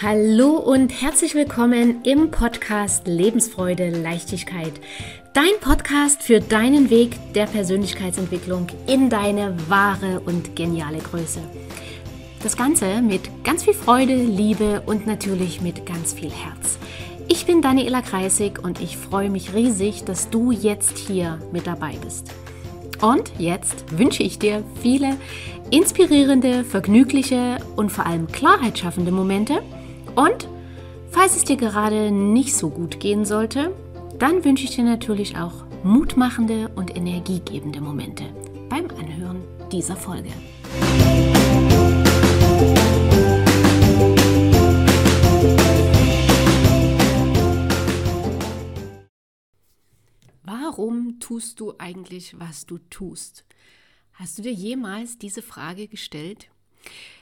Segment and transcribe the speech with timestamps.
[0.00, 4.70] Hallo und herzlich willkommen im Podcast Lebensfreude, Leichtigkeit.
[5.34, 11.40] Dein Podcast für deinen Weg der Persönlichkeitsentwicklung in deine wahre und geniale Größe.
[12.44, 16.78] Das Ganze mit ganz viel Freude, Liebe und natürlich mit ganz viel Herz.
[17.26, 21.96] Ich bin Daniela Kreisig und ich freue mich riesig, dass du jetzt hier mit dabei
[22.04, 22.32] bist.
[23.02, 25.16] Und jetzt wünsche ich dir viele
[25.72, 29.60] inspirierende, vergnügliche und vor allem klarheitsschaffende Momente–
[30.18, 30.48] und
[31.10, 33.72] falls es dir gerade nicht so gut gehen sollte,
[34.18, 38.24] dann wünsche ich dir natürlich auch mutmachende und energiegebende Momente
[38.68, 40.32] beim Anhören dieser Folge.
[50.42, 53.44] Warum tust du eigentlich, was du tust?
[54.14, 56.48] Hast du dir jemals diese Frage gestellt?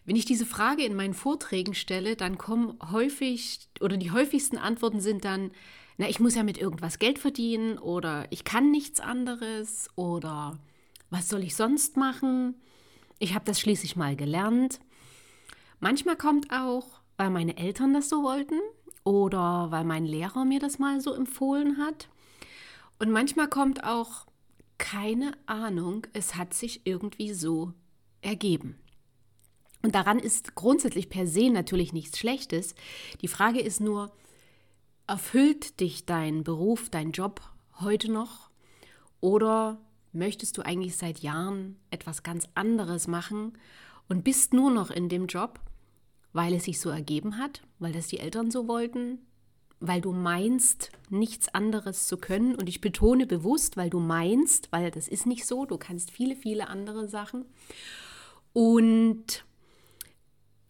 [0.05, 5.01] Wenn ich diese Frage in meinen Vorträgen stelle, dann kommen häufig oder die häufigsten Antworten
[5.01, 5.51] sind dann,
[5.99, 10.59] na, ich muss ja mit irgendwas Geld verdienen oder ich kann nichts anderes oder
[11.11, 12.55] was soll ich sonst machen?
[13.19, 14.81] Ich habe das schließlich mal gelernt.
[15.81, 18.61] Manchmal kommt auch, weil meine Eltern das so wollten
[19.05, 22.09] oder weil mein Lehrer mir das mal so empfohlen hat.
[22.99, 24.27] Und manchmal kommt auch
[24.79, 27.73] keine Ahnung, es hat sich irgendwie so
[28.21, 28.79] ergeben.
[29.87, 32.75] Und daran ist grundsätzlich per se natürlich nichts Schlechtes.
[33.23, 34.11] Die Frage ist nur,
[35.07, 37.41] erfüllt dich dein Beruf, dein Job
[37.79, 38.51] heute noch?
[39.21, 39.79] Oder
[40.13, 43.53] möchtest du eigentlich seit Jahren etwas ganz anderes machen
[44.09, 45.61] und bist nur noch in dem Job,
[46.33, 49.21] weil es sich so ergeben hat, weil das die Eltern so wollten,
[49.79, 52.57] weil du meinst, nichts anderes zu können.
[52.57, 56.35] Und ich betone bewusst, weil du meinst, weil das ist nicht so, du kannst viele,
[56.35, 57.45] viele andere Sachen.
[58.53, 59.45] Und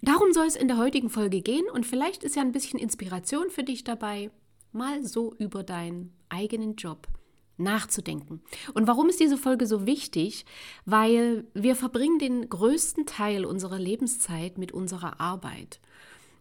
[0.07, 3.51] Darum soll es in der heutigen Folge gehen und vielleicht ist ja ein bisschen Inspiration
[3.51, 4.31] für dich dabei,
[4.71, 7.09] mal so über deinen eigenen Job
[7.57, 8.41] nachzudenken.
[8.73, 10.47] Und warum ist diese Folge so wichtig?
[10.85, 15.81] Weil wir verbringen den größten Teil unserer Lebenszeit mit unserer Arbeit.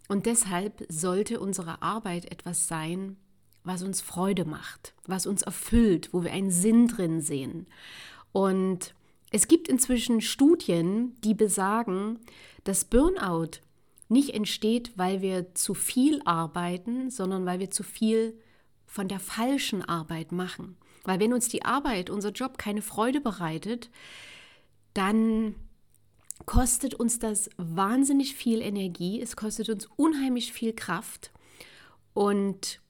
[0.10, 3.18] Und deshalb sollte unsere Arbeit etwas sein,
[3.64, 7.66] was uns Freude macht, was uns erfüllt, wo wir einen Sinn drin sehen.
[8.32, 8.94] Und
[9.32, 12.20] es gibt inzwischen Studien, die besagen,
[12.64, 13.60] dass Burnout
[14.08, 18.40] nicht entsteht, weil wir zu viel arbeiten, sondern weil wir zu viel
[18.86, 20.78] von der falschen Arbeit machen.
[21.04, 23.90] Weil wenn uns die Arbeit, unser Job keine Freude bereitet,
[24.94, 25.56] dann
[26.46, 31.32] kostet uns das wahnsinnig viel Energie, es kostet uns unheimlich viel Kraft
[32.14, 32.82] und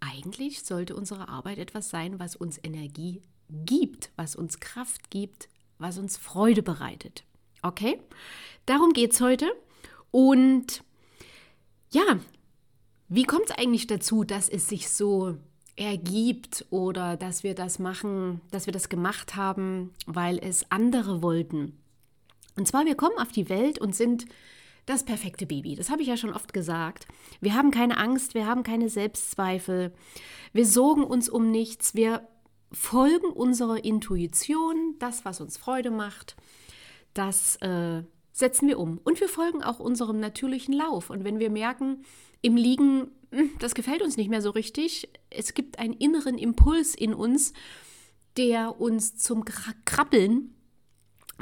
[0.00, 5.48] eigentlich sollte unsere Arbeit etwas sein, was uns Energie gibt, was uns Kraft gibt,
[5.80, 7.24] was uns Freude bereitet.
[7.62, 8.00] Okay?
[8.66, 9.50] Darum geht es heute.
[10.10, 10.84] Und
[11.90, 12.20] ja,
[13.08, 15.36] wie kommt es eigentlich dazu, dass es sich so
[15.76, 21.78] ergibt oder dass wir das machen, dass wir das gemacht haben, weil es andere wollten?
[22.56, 24.26] Und zwar, wir kommen auf die Welt und sind
[24.86, 25.76] das perfekte Baby.
[25.76, 27.06] Das habe ich ja schon oft gesagt.
[27.40, 29.92] Wir haben keine Angst, wir haben keine Selbstzweifel,
[30.52, 32.26] wir sorgen uns um nichts, wir
[32.72, 36.36] folgen unserer Intuition, das, was uns Freude macht,
[37.14, 38.98] das äh, setzen wir um.
[38.98, 41.10] Und wir folgen auch unserem natürlichen Lauf.
[41.10, 42.04] Und wenn wir merken,
[42.42, 46.94] im Liegen, hm, das gefällt uns nicht mehr so richtig, es gibt einen inneren Impuls
[46.94, 47.52] in uns,
[48.36, 50.54] der uns zum Krabbeln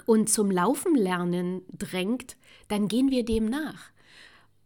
[0.07, 2.37] und zum Laufen lernen drängt,
[2.69, 3.91] dann gehen wir dem nach.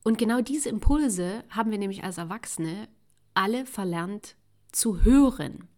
[0.05, 2.89] Und genau diese Impulse haben wir nämlich als Erwachsene
[3.35, 4.37] alle verlernt
[4.73, 5.69] zu hören.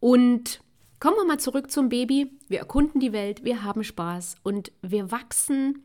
[0.00, 0.60] Und
[1.00, 2.38] kommen wir mal zurück zum Baby.
[2.48, 5.84] Wir erkunden die Welt, wir haben Spaß und wir wachsen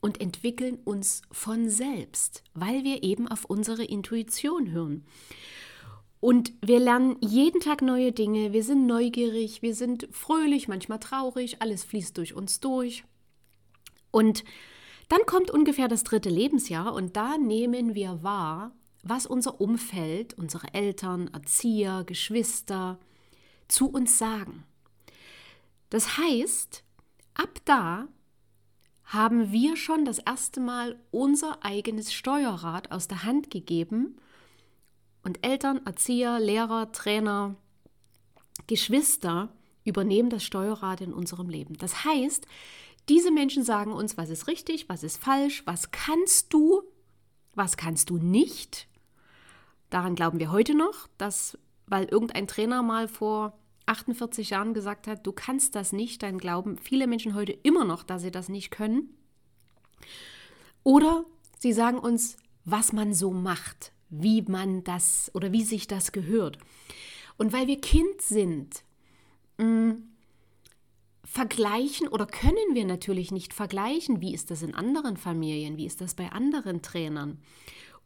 [0.00, 5.06] und entwickeln uns von selbst, weil wir eben auf unsere Intuition hören.
[6.20, 11.60] Und wir lernen jeden Tag neue Dinge, wir sind neugierig, wir sind fröhlich, manchmal traurig,
[11.60, 13.04] alles fließt durch uns durch.
[14.10, 14.44] Und
[15.08, 18.72] dann kommt ungefähr das dritte Lebensjahr und da nehmen wir wahr,
[19.02, 22.98] was unser Umfeld, unsere Eltern, Erzieher, Geschwister,
[23.68, 24.64] zu uns sagen.
[25.90, 26.82] Das heißt,
[27.34, 28.08] ab da
[29.04, 34.16] haben wir schon das erste Mal unser eigenes Steuerrad aus der Hand gegeben
[35.22, 37.54] und Eltern, Erzieher, Lehrer, Trainer,
[38.66, 39.50] Geschwister
[39.84, 41.76] übernehmen das Steuerrad in unserem Leben.
[41.76, 42.46] Das heißt,
[43.08, 46.82] diese Menschen sagen uns, was ist richtig, was ist falsch, was kannst du,
[47.54, 48.88] was kannst du nicht.
[49.90, 55.26] Daran glauben wir heute noch, dass weil irgendein Trainer mal vor 48 Jahren gesagt hat,
[55.26, 58.70] du kannst das nicht, dann glauben viele Menschen heute immer noch, dass sie das nicht
[58.70, 59.10] können.
[60.82, 61.24] Oder
[61.58, 66.58] sie sagen uns, was man so macht, wie man das oder wie sich das gehört.
[67.36, 68.84] Und weil wir Kind sind,
[69.58, 70.08] mh, mm,
[71.24, 76.00] vergleichen oder können wir natürlich nicht vergleichen, wie ist das in anderen Familien, wie ist
[76.00, 77.38] das bei anderen Trainern.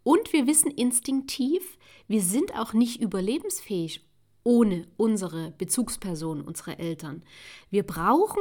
[0.08, 1.76] Und wir wissen instinktiv,
[2.06, 4.08] wir sind auch nicht überlebensfähig
[4.42, 7.22] ohne unsere Bezugsperson, unsere Eltern.
[7.68, 8.40] Wir brauchen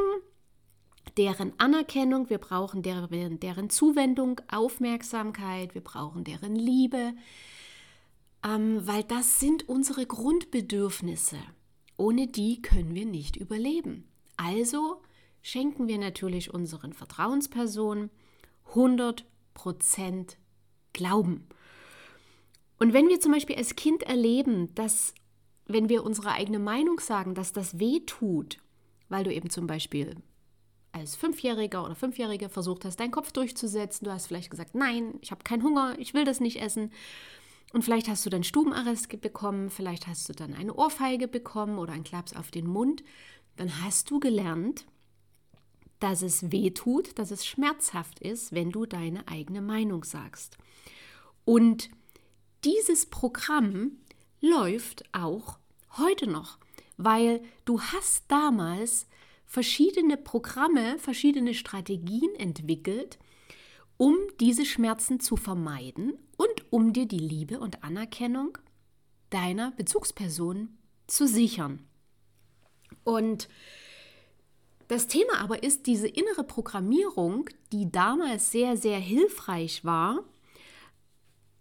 [1.18, 7.12] deren Anerkennung, wir brauchen deren, deren Zuwendung, Aufmerksamkeit, wir brauchen deren Liebe,
[8.46, 11.36] ähm, weil das sind unsere Grundbedürfnisse.
[11.98, 14.08] Ohne die können wir nicht überleben.
[14.38, 15.02] Also
[15.42, 18.10] schenken wir natürlich unseren Vertrauenspersonen
[18.74, 20.38] 100%
[20.94, 21.50] Glauben.
[22.80, 25.14] Und wenn wir zum Beispiel als Kind erleben, dass
[25.66, 28.60] wenn wir unsere eigene Meinung sagen, dass das weh tut,
[29.10, 30.16] weil du eben zum Beispiel
[30.92, 35.32] als Fünfjähriger oder Fünfjährige versucht hast, deinen Kopf durchzusetzen, du hast vielleicht gesagt, nein, ich
[35.32, 36.92] habe keinen Hunger, ich will das nicht essen.
[37.74, 41.94] Und vielleicht hast du dann Stubenarrest bekommen, vielleicht hast du dann eine Ohrfeige bekommen oder
[41.94, 43.04] einen Klaps auf den Mund.
[43.58, 44.86] Dann hast du gelernt,
[46.00, 50.58] dass es weh tut, dass es schmerzhaft ist, wenn du deine eigene Meinung sagst.
[51.44, 51.90] Und
[52.68, 53.94] dieses Programm
[54.42, 55.58] läuft auch
[55.98, 56.58] heute noch,
[56.98, 59.08] weil du hast damals
[59.46, 63.20] verschiedene Programme, verschiedene Strategien entwickelt,
[63.96, 68.58] um diese Schmerzen zu vermeiden und um dir die Liebe und Anerkennung
[69.30, 70.78] deiner Bezugsperson
[71.08, 71.88] zu sichern.
[73.06, 73.48] Und
[74.90, 80.26] das Thema aber ist diese innere Programmierung, die damals sehr, sehr hilfreich war,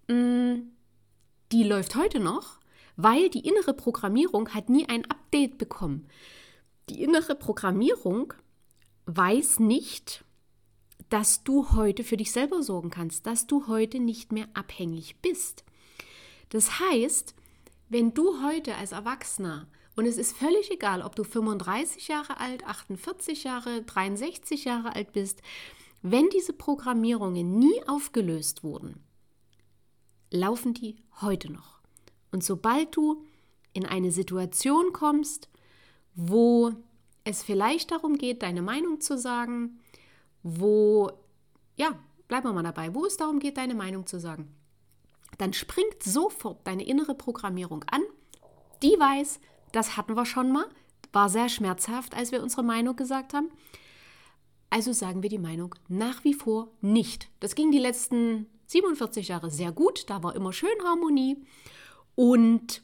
[0.08, 0.75] mm,
[1.52, 2.58] die läuft heute noch,
[2.96, 6.08] weil die innere Programmierung hat nie ein Update bekommen.
[6.88, 8.32] Die innere Programmierung
[9.06, 10.24] weiß nicht,
[11.08, 15.64] dass du heute für dich selber sorgen kannst, dass du heute nicht mehr abhängig bist.
[16.48, 17.34] Das heißt,
[17.88, 22.64] wenn du heute als Erwachsener, und es ist völlig egal, ob du 35 Jahre alt,
[22.66, 25.40] 48 Jahre, 63 Jahre alt bist,
[26.02, 29.05] wenn diese Programmierungen nie aufgelöst wurden,
[30.36, 31.80] laufen die heute noch.
[32.30, 33.24] Und sobald du
[33.72, 35.48] in eine Situation kommst,
[36.14, 36.72] wo
[37.24, 39.80] es vielleicht darum geht, deine Meinung zu sagen,
[40.42, 41.10] wo,
[41.76, 41.98] ja,
[42.28, 44.54] bleiben wir mal dabei, wo es darum geht, deine Meinung zu sagen,
[45.38, 48.02] dann springt sofort deine innere Programmierung an.
[48.82, 49.40] Die weiß,
[49.72, 50.66] das hatten wir schon mal,
[51.12, 53.50] war sehr schmerzhaft, als wir unsere Meinung gesagt haben.
[54.70, 57.28] Also sagen wir die Meinung nach wie vor nicht.
[57.40, 61.36] Das ging die letzten 47 Jahre sehr gut, da war immer schön Harmonie.
[62.14, 62.82] Und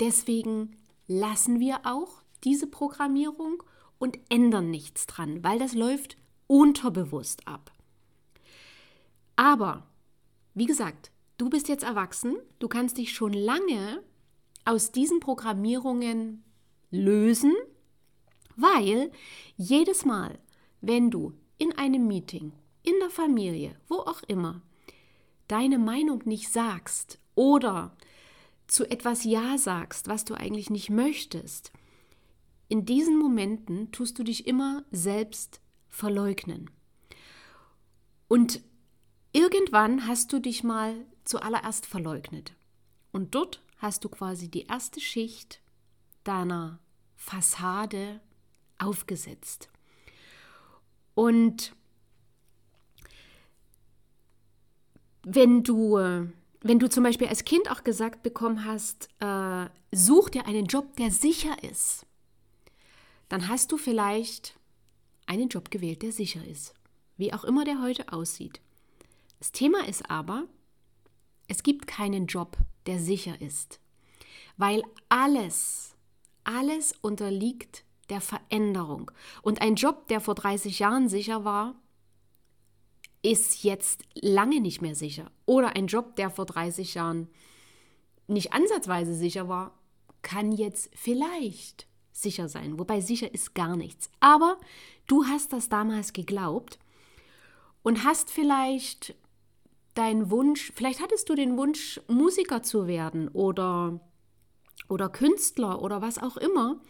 [0.00, 3.62] deswegen lassen wir auch diese Programmierung
[3.98, 6.16] und ändern nichts dran, weil das läuft
[6.46, 7.72] unterbewusst ab.
[9.36, 9.86] Aber,
[10.54, 14.02] wie gesagt, du bist jetzt erwachsen, du kannst dich schon lange
[14.64, 16.44] aus diesen Programmierungen
[16.90, 17.54] lösen,
[18.56, 19.12] weil
[19.56, 20.38] jedes Mal,
[20.80, 22.52] wenn du in einem Meeting,
[22.82, 24.62] in der Familie, wo auch immer,
[25.48, 27.96] deine Meinung nicht sagst oder
[28.66, 31.72] zu etwas Ja sagst, was du eigentlich nicht möchtest,
[32.68, 36.70] in diesen Momenten tust du dich immer selbst verleugnen.
[38.28, 38.62] Und
[39.32, 42.54] irgendwann hast du dich mal zuallererst verleugnet.
[43.10, 45.62] Und dort hast du quasi die erste Schicht
[46.24, 46.78] deiner
[47.16, 48.20] Fassade
[48.76, 49.70] aufgesetzt.
[51.14, 51.74] Und
[55.34, 55.98] wenn du,
[56.60, 60.96] wenn du zum Beispiel als Kind auch gesagt bekommen hast, äh, such dir einen Job,
[60.96, 62.06] der sicher ist,
[63.28, 64.58] dann hast du vielleicht
[65.26, 66.74] einen Job gewählt, der sicher ist,
[67.16, 68.60] wie auch immer der heute aussieht.
[69.38, 70.44] Das Thema ist aber,
[71.46, 72.56] es gibt keinen Job,
[72.86, 73.80] der sicher ist,
[74.56, 75.94] weil alles,
[76.44, 79.10] alles unterliegt der Veränderung.
[79.42, 81.74] Und ein Job, der vor 30 Jahren sicher war,
[83.22, 85.30] ist jetzt lange nicht mehr sicher.
[85.46, 87.28] Oder ein Job, der vor 30 Jahren
[88.26, 89.72] nicht ansatzweise sicher war,
[90.22, 92.78] kann jetzt vielleicht sicher sein.
[92.78, 94.10] Wobei sicher ist gar nichts.
[94.20, 94.58] Aber
[95.06, 96.78] du hast das damals geglaubt
[97.82, 99.14] und hast vielleicht
[99.94, 104.00] deinen Wunsch, vielleicht hattest du den Wunsch, Musiker zu werden oder,
[104.88, 106.80] oder Künstler oder was auch immer.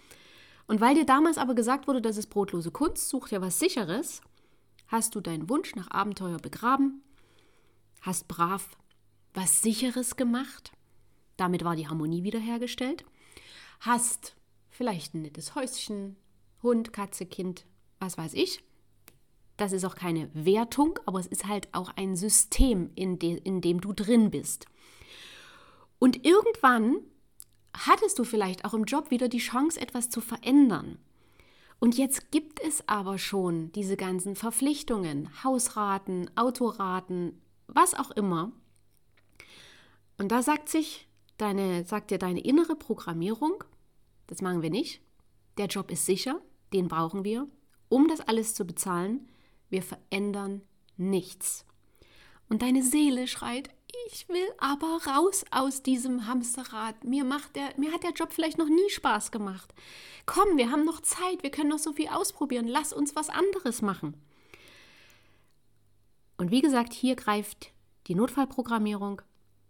[0.66, 4.20] Und weil dir damals aber gesagt wurde, das ist brotlose Kunst, such dir was Sicheres,
[4.88, 7.02] hast du deinen Wunsch nach Abenteuer begraben,
[8.00, 8.76] hast brav
[9.34, 10.72] was Sicheres gemacht,
[11.36, 13.04] damit war die Harmonie wiederhergestellt,
[13.80, 14.34] hast
[14.68, 16.16] vielleicht ein nettes Häuschen,
[16.62, 17.64] Hund, Katze, Kind,
[18.00, 18.64] was weiß ich,
[19.58, 23.60] Das ist auch keine Wertung, aber es ist halt auch ein System, in, de in
[23.60, 24.66] dem du drin bist.
[25.98, 27.00] Und irgendwann
[27.76, 30.98] hattest du vielleicht auch im Job wieder die Chance, etwas zu verändern.
[31.80, 38.52] Und jetzt gibt es aber schon diese ganzen Verpflichtungen, Hausraten, Autoraten, was auch immer.
[40.18, 43.62] Und da sagt sich deine, sagt dir deine innere Programmierung,
[44.26, 45.00] das machen wir nicht.
[45.56, 46.40] Der Job ist sicher,
[46.72, 47.46] den brauchen wir,
[47.88, 49.28] um das alles zu bezahlen.
[49.70, 50.62] Wir verändern
[50.96, 51.64] nichts.
[52.48, 53.70] Und deine Seele schreit,
[54.06, 57.04] ich will aber raus aus diesem Hamsterrad.
[57.04, 59.74] Mir, macht der, mir hat der Job vielleicht noch nie Spaß gemacht.
[60.26, 62.66] Komm, wir haben noch Zeit, wir können noch so viel ausprobieren.
[62.66, 64.14] Lass uns was anderes machen.
[66.36, 67.72] Und wie gesagt, hier greift
[68.06, 69.22] die Notfallprogrammierung,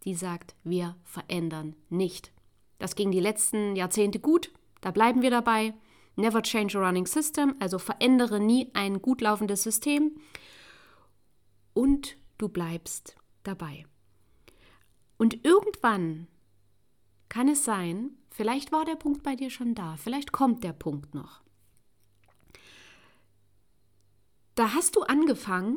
[0.04, 2.32] die sagt, wir verändern nicht.
[2.78, 5.74] Das ging die letzten Jahrzehnte gut, da bleiben wir dabei.
[6.16, 10.20] Never change a running system, also verändere nie ein gut laufendes System.
[11.74, 13.86] Und du bleibst dabei.
[15.18, 16.26] Und irgendwann
[17.28, 21.14] kann es sein, vielleicht war der Punkt bei dir schon da, vielleicht kommt der Punkt
[21.14, 21.42] noch.
[24.54, 25.76] Da hast du angefangen,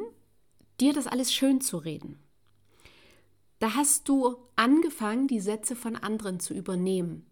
[0.79, 2.17] dir das alles schön zu reden.
[3.59, 7.27] Da hast du angefangen, die Sätze von anderen zu übernehmen.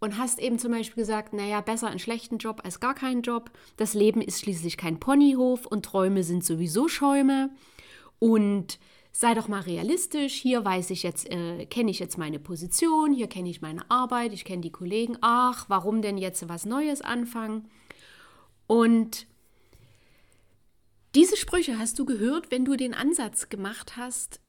[0.00, 3.50] Und hast eben zum Beispiel gesagt, naja, besser einen schlechten Job als gar keinen Job.
[3.78, 7.48] Das Leben ist schließlich kein Ponyhof und Träume sind sowieso Schäume.
[8.18, 8.78] Und
[9.16, 13.28] sei doch mal realistisch, hier weiß ich jetzt, äh, kenne ich jetzt meine Position, hier
[13.28, 17.68] kenne ich meine Arbeit, ich kenne die Kollegen, ach, warum denn jetzt was Neues anfangen?
[18.66, 19.28] Und
[21.14, 24.40] diese Sprüche hast du gehört, wenn du den Ansatz gemacht hast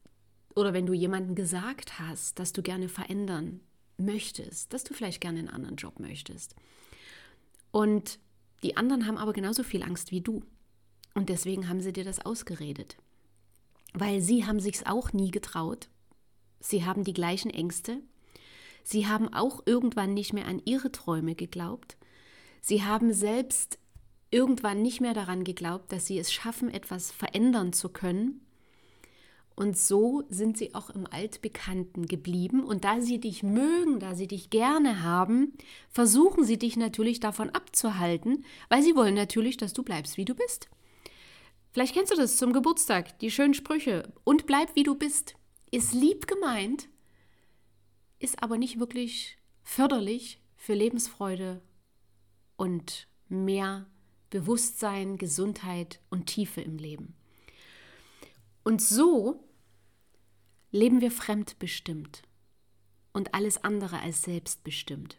[0.55, 3.59] oder wenn du jemandem gesagt hast, dass du gerne verändern
[3.97, 6.55] möchtest, dass du vielleicht gerne einen anderen Job möchtest.
[7.69, 8.17] Und
[8.63, 10.41] die anderen haben aber genauso viel Angst wie du.
[11.13, 12.97] Und deswegen haben sie dir das ausgeredet
[13.95, 15.89] weil sie haben sich's auch nie getraut.
[16.59, 18.01] Sie haben die gleichen Ängste.
[18.83, 21.97] Sie haben auch irgendwann nicht mehr an ihre Träume geglaubt.
[22.61, 23.79] Sie haben selbst
[24.31, 28.41] irgendwann nicht mehr daran geglaubt, dass sie es schaffen, etwas verändern zu können.
[29.55, 32.63] Und so sind sie auch im Altbekannten geblieben.
[32.63, 35.53] Und da sie dich mögen, da sie dich gerne haben,
[35.89, 40.35] versuchen sie dich natürlich davon abzuhalten, weil sie wollen natürlich, dass du bleibst, wie du
[40.35, 40.69] bist.
[41.75, 44.13] Vielleicht kennst du das zum Geburtstag, die schönen Sprüche.
[44.23, 45.35] Und bleib wie du bist.
[45.71, 46.87] Ist lieb gemeint,
[48.17, 51.61] ist aber nicht wirklich förderlich für Lebensfreude
[52.55, 53.87] und mehr
[54.29, 57.13] Bewusstsein, Gesundheit und Tiefe im Leben.
[58.63, 59.43] Und so
[60.71, 62.21] leben wir fremdbestimmt
[63.11, 65.17] und alles andere als selbstbestimmt.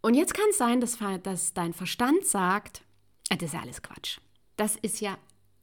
[0.00, 2.84] Und jetzt kann es sein, dass, dass dein Verstand sagt,
[3.28, 4.20] ah, das ist ja alles Quatsch.
[4.58, 5.16] Das ist ja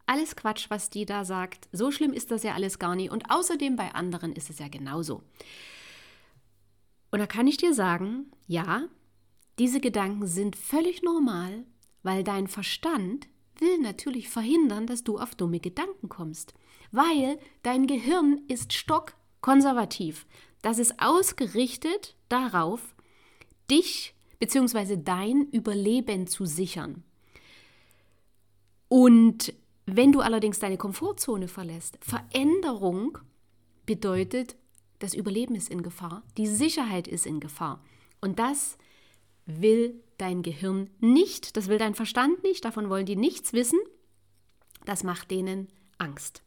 [0.05, 1.67] alles Quatsch, was die da sagt.
[1.73, 3.11] So schlimm ist das ja alles gar nicht.
[3.11, 5.21] Und außerdem bei anderen ist es ja genauso.
[7.11, 8.87] Und da kann ich dir sagen, ja,
[9.59, 11.65] diese Gedanken sind völlig normal,
[12.03, 13.27] weil dein Verstand
[13.59, 16.53] will natürlich verhindern, dass du auf dumme Gedanken kommst.
[16.91, 20.25] Weil dein Gehirn ist stockkonservativ.
[20.61, 22.95] Das ist ausgerichtet darauf,
[23.69, 24.97] dich bzw.
[25.03, 27.03] dein Überleben zu sichern.
[28.87, 29.53] Und
[29.85, 33.17] wenn du allerdings deine Komfortzone verlässt, Veränderung
[33.85, 34.55] bedeutet,
[34.99, 37.83] das Überleben ist in Gefahr, die Sicherheit ist in Gefahr.
[38.21, 38.77] Und das
[39.45, 43.79] will dein Gehirn nicht, das will dein Verstand nicht, davon wollen die nichts wissen.
[44.85, 46.43] Das macht denen Angst.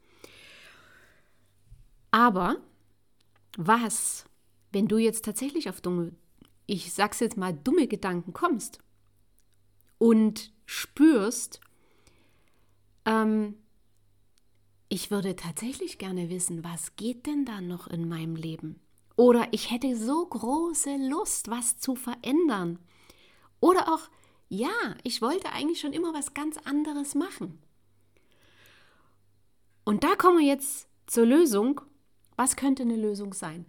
[2.10, 2.56] Aber
[3.56, 4.24] was,
[4.72, 6.12] wenn du jetzt tatsächlich auf dumme,
[6.66, 8.78] ich sag's jetzt mal, dumme Gedanken kommst
[9.98, 11.60] und spürst,
[13.08, 13.54] ähm,
[14.88, 18.80] ich würde tatsächlich gerne wissen, was geht denn da noch in meinem Leben?
[19.16, 22.78] Oder ich hätte so große Lust, was zu verändern.
[23.60, 24.08] Oder auch,
[24.48, 24.68] ja,
[25.02, 27.58] ich wollte eigentlich schon immer was ganz anderes machen.
[29.84, 31.80] Und da kommen wir jetzt zur Lösung.
[32.36, 33.66] Was könnte eine Lösung sein?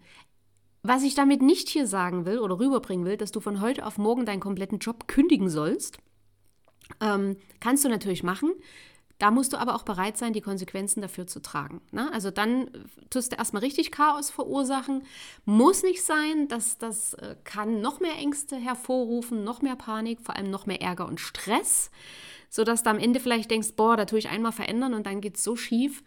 [0.82, 3.98] Was ich damit nicht hier sagen will oder rüberbringen will, dass du von heute auf
[3.98, 5.98] morgen deinen kompletten Job kündigen sollst,
[7.00, 8.52] ähm, kannst du natürlich machen.
[9.20, 11.82] Da musst du aber auch bereit sein, die Konsequenzen dafür zu tragen.
[11.92, 12.10] Ne?
[12.10, 12.70] Also dann
[13.10, 15.02] tust du erstmal richtig Chaos verursachen.
[15.44, 20.36] Muss nicht sein, dass das äh, kann noch mehr Ängste hervorrufen, noch mehr Panik, vor
[20.36, 21.90] allem noch mehr Ärger und Stress,
[22.48, 25.36] sodass du am Ende vielleicht denkst, boah, da tue ich einmal verändern und dann geht
[25.36, 26.02] es so schief.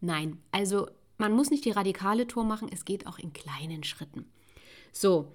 [0.00, 4.26] Nein, also man muss nicht die radikale Tour machen, es geht auch in kleinen Schritten.
[4.90, 5.30] So,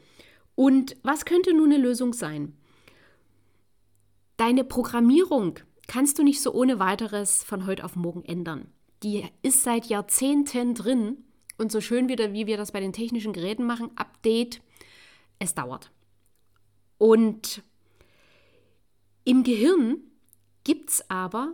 [0.56, 2.58] und was könnte nun eine Lösung sein?
[4.36, 8.72] Deine Programmierung kannst du nicht so ohne weiteres von heute auf morgen ändern.
[9.04, 11.18] Die ist seit Jahrzehnten drin
[11.58, 14.62] und so schön wieder, wie wir das bei den technischen Geräten machen, Update,
[15.40, 15.92] es dauert.
[16.98, 17.64] Und
[19.26, 19.98] im Gehirn
[20.64, 21.54] gibt es aber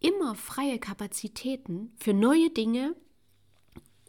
[0.00, 2.94] immer freie Kapazitäten für neue Dinge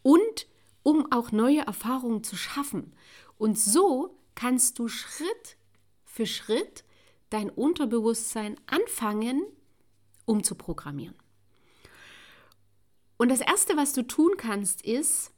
[0.01, 0.47] und
[0.83, 2.93] um auch neue Erfahrungen zu schaffen.
[3.37, 5.57] Und so kannst du Schritt
[6.05, 6.85] für Schritt
[7.29, 9.43] dein Unterbewusstsein anfangen
[10.27, 11.15] umzuprogrammieren.
[13.17, 15.33] Und das Erste, was du tun kannst, ist,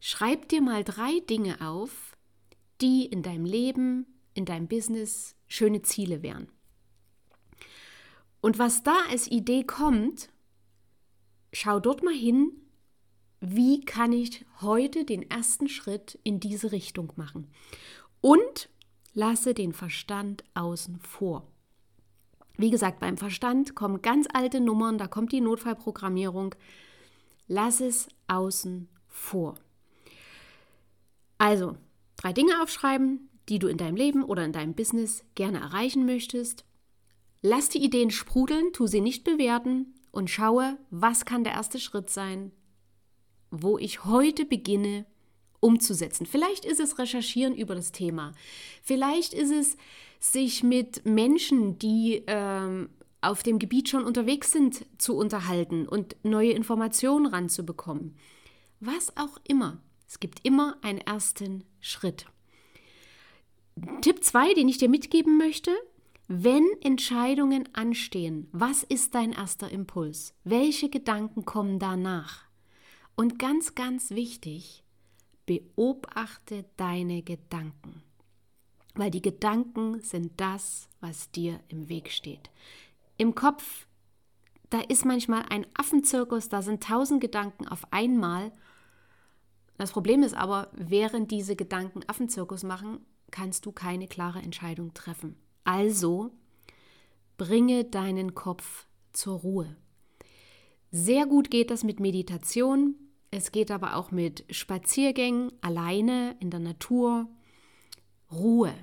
[0.00, 2.14] schreib dir mal drei Dinge auf,
[2.82, 6.48] die in deinem Leben, in deinem Business schöne Ziele wären.
[8.42, 10.28] Und was da als Idee kommt,
[11.52, 12.52] schau dort mal hin,
[13.40, 17.50] wie kann ich heute den ersten Schritt in diese Richtung machen.
[18.20, 18.68] Und
[19.14, 21.51] lasse den Verstand außen vor.
[22.56, 26.54] Wie gesagt, beim Verstand kommen ganz alte Nummern, da kommt die Notfallprogrammierung.
[27.48, 29.54] Lass es außen vor.
[31.38, 31.76] Also,
[32.16, 36.64] drei Dinge aufschreiben, die du in deinem Leben oder in deinem Business gerne erreichen möchtest.
[37.40, 42.10] Lass die Ideen sprudeln, tu sie nicht bewerten und schaue, was kann der erste Schritt
[42.10, 42.52] sein,
[43.50, 45.06] wo ich heute beginne
[45.62, 46.26] umzusetzen.
[46.26, 48.34] Vielleicht ist es Recherchieren über das Thema.
[48.82, 49.76] Vielleicht ist es
[50.18, 52.90] sich mit Menschen, die ähm,
[53.20, 58.16] auf dem Gebiet schon unterwegs sind, zu unterhalten und neue Informationen ranzubekommen.
[58.80, 59.80] Was auch immer.
[60.08, 62.26] Es gibt immer einen ersten Schritt.
[64.02, 65.70] Tipp 2, den ich dir mitgeben möchte,
[66.26, 70.34] wenn Entscheidungen anstehen, was ist dein erster Impuls?
[70.44, 72.46] Welche Gedanken kommen danach?
[73.14, 74.81] Und ganz, ganz wichtig,
[75.46, 78.02] beobachte deine Gedanken.
[78.94, 82.50] Weil die Gedanken sind das, was dir im Weg steht.
[83.16, 83.86] Im Kopf,
[84.70, 88.52] da ist manchmal ein Affenzirkus, da sind tausend Gedanken auf einmal.
[89.78, 95.36] Das Problem ist aber, während diese Gedanken Affenzirkus machen, kannst du keine klare Entscheidung treffen.
[95.64, 96.30] Also
[97.36, 99.76] bringe deinen Kopf zur Ruhe.
[100.90, 102.94] Sehr gut geht das mit Meditation,
[103.32, 107.26] es geht aber auch mit Spaziergängen alleine in der Natur.
[108.30, 108.74] Ruhe.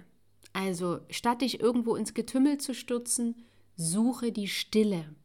[0.53, 5.15] Also statt dich irgendwo ins Getümmel zu stürzen, suche die Stille.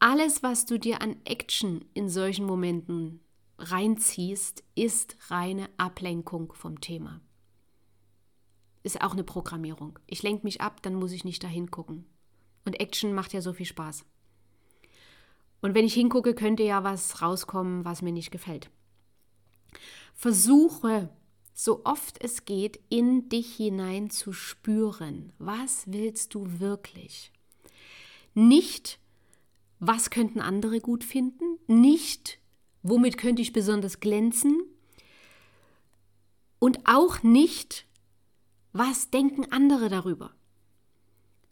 [0.00, 3.20] Alles, was du dir an Action in solchen Momenten
[3.58, 7.20] reinziehst, ist reine Ablenkung vom Thema.
[8.82, 10.00] Ist auch eine Programmierung.
[10.08, 12.06] Ich lenke mich ab, dann muss ich nicht dahin gucken.
[12.64, 14.04] Und Action macht ja so viel Spaß.
[15.60, 18.70] Und wenn ich hingucke, könnte ja was rauskommen, was mir nicht gefällt.
[20.14, 21.10] Versuche,
[21.54, 25.32] so oft es geht, in dich hinein zu spüren.
[25.38, 27.32] Was willst du wirklich?
[28.34, 28.98] Nicht,
[29.78, 31.58] was könnten andere gut finden?
[31.66, 32.38] Nicht,
[32.82, 34.62] womit könnte ich besonders glänzen?
[36.58, 37.86] Und auch nicht,
[38.72, 40.34] was denken andere darüber?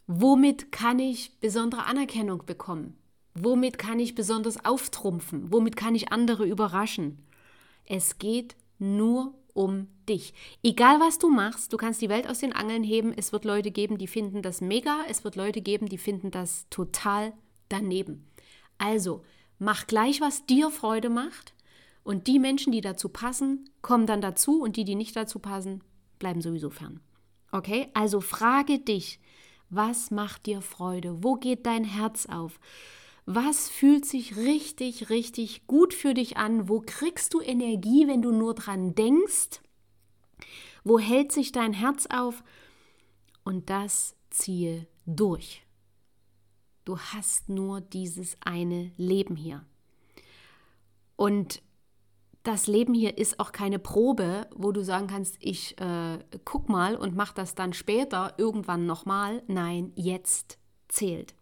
[0.06, 2.98] Womit kann ich besondere Anerkennung bekommen?
[3.34, 5.52] Womit kann ich besonders auftrumpfen?
[5.52, 7.18] Womit kann ich andere überraschen?
[7.84, 10.34] Es geht nur um dich.
[10.62, 13.12] Egal was du machst, du kannst die Welt aus den Angeln heben.
[13.16, 14.98] Es wird Leute geben, die finden das mega.
[15.08, 17.32] Es wird Leute geben, die finden das total
[17.68, 18.28] daneben.
[18.78, 19.24] Also,
[19.58, 21.54] mach gleich, was dir Freude macht.
[22.02, 24.60] Und die Menschen, die dazu passen, kommen dann dazu.
[24.60, 25.82] Und die, die nicht dazu passen,
[26.18, 27.00] bleiben sowieso fern.
[27.50, 27.88] Okay?
[27.94, 29.20] Also frage dich,
[29.70, 31.22] was macht dir Freude?
[31.22, 32.60] Wo geht dein Herz auf?
[33.26, 36.68] Was fühlt sich richtig, richtig gut für dich an?
[36.68, 39.60] Wo kriegst du Energie, wenn du nur dran denkst?
[40.84, 42.44] Wo hält sich dein Herz auf?
[43.42, 45.62] Und das ziehe durch.
[46.84, 49.64] Du hast nur dieses eine Leben hier.
[51.16, 51.62] Und
[52.42, 56.94] das Leben hier ist auch keine Probe, wo du sagen kannst, ich äh, guck mal
[56.94, 59.42] und mach das dann später irgendwann nochmal.
[59.46, 60.58] Nein, jetzt
[60.88, 61.34] zählt.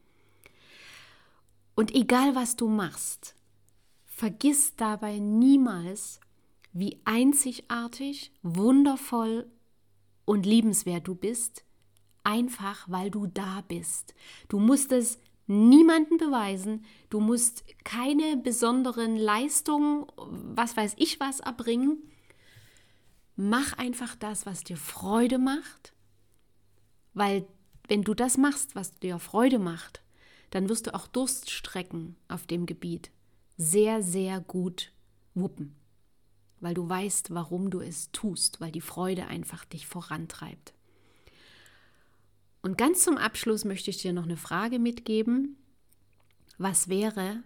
[1.75, 3.35] Und egal was du machst,
[4.05, 6.21] vergiss dabei niemals,
[6.73, 9.51] wie einzigartig, wundervoll
[10.25, 11.65] und liebenswert du bist,
[12.25, 14.15] einfach weil du da bist.
[14.49, 21.99] Du musst es niemandem beweisen, du musst keine besonderen Leistungen, was weiß ich was erbringen.
[23.37, 25.95] Mach einfach das, was dir Freude macht,
[27.15, 27.47] weil
[27.89, 30.02] wenn du das machst, was dir Freude macht,
[30.53, 33.11] dann wirst du auch Durststrecken auf dem Gebiet
[33.57, 34.93] sehr, sehr gut
[35.35, 35.75] wuppen,
[36.61, 40.75] weil du weißt, warum du es tust, weil die Freude einfach dich vorantreibt.
[42.61, 45.57] Und ganz zum Abschluss möchte ich dir noch eine Frage mitgeben.
[46.59, 47.43] Was wäre,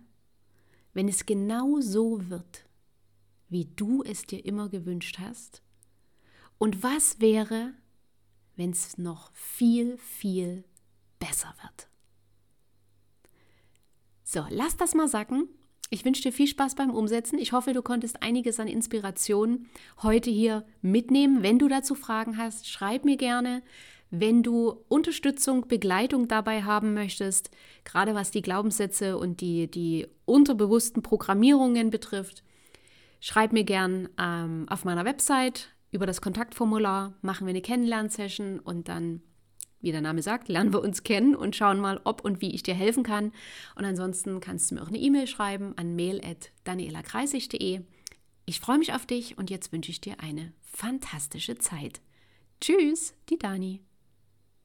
[0.92, 2.66] wenn es genau so wird,
[3.49, 5.62] wie du es dir immer gewünscht hast?
[6.59, 7.73] Und was wäre,
[8.57, 10.64] wenn es noch viel, viel
[11.21, 11.88] besser wird?
[14.28, 15.48] So, lass das mal sacken.
[15.88, 17.38] Ich wünsche dir viel Spaß beim Umsetzen.
[17.38, 19.66] Ich hoffe, du konntest einiges an Inspiration
[20.02, 21.44] heute hier mitnehmen.
[21.44, 23.62] Wenn du dazu Fragen hast, schreib mir gerne.
[24.10, 27.52] Wenn du Unterstützung, Begleitung dabei haben möchtest,
[27.84, 32.42] gerade was die Glaubenssätze und die, die unterbewussten Programmierungen betrifft,
[33.20, 38.88] schreib mir gern ähm, auf meiner Website über das Kontaktformular, machen wir eine Kennenlernsession und
[38.88, 39.22] dann
[39.87, 42.64] wie der Name sagt, lernen wir uns kennen und schauen mal, ob und wie ich
[42.64, 43.33] dir helfen kann.
[43.77, 47.81] Und ansonsten kannst du mir auch eine E-Mail schreiben an mail.danielakreisig.de.
[48.46, 52.01] Ich freue mich auf dich und jetzt wünsche ich dir eine fantastische Zeit.
[52.61, 53.86] Tschüss, die Dani.